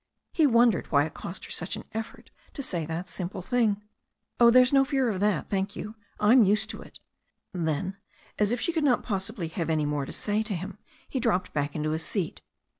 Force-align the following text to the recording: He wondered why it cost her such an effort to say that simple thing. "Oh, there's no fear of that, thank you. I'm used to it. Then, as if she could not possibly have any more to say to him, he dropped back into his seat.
He 0.33 0.47
wondered 0.47 0.87
why 0.91 1.05
it 1.05 1.13
cost 1.13 1.45
her 1.45 1.51
such 1.51 1.75
an 1.75 1.83
effort 1.93 2.31
to 2.53 2.63
say 2.63 2.87
that 2.87 3.07
simple 3.07 3.43
thing. 3.43 3.83
"Oh, 4.39 4.49
there's 4.49 4.73
no 4.73 4.83
fear 4.83 5.09
of 5.09 5.19
that, 5.19 5.47
thank 5.47 5.75
you. 5.75 5.93
I'm 6.19 6.43
used 6.43 6.71
to 6.71 6.81
it. 6.81 6.99
Then, 7.53 7.97
as 8.39 8.51
if 8.51 8.59
she 8.59 8.73
could 8.73 8.83
not 8.83 9.03
possibly 9.03 9.49
have 9.49 9.69
any 9.69 9.85
more 9.85 10.07
to 10.07 10.11
say 10.11 10.41
to 10.41 10.55
him, 10.55 10.79
he 11.07 11.19
dropped 11.19 11.53
back 11.53 11.75
into 11.75 11.91
his 11.91 12.03
seat. 12.03 12.41